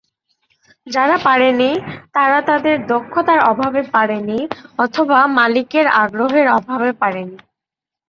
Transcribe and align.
যারা 0.87 1.17
পারেনি, 1.25 1.69
তারা 2.13 2.39
তাদের 2.49 2.75
দক্ষতার 2.87 3.39
অভাবে 3.51 3.81
পারেনি 3.93 4.39
অথবা 4.79 5.19
মালিকের 5.37 5.85
আগ্রহের 6.01 6.47
অভাবে 6.57 6.89
পারেনি। 7.01 7.37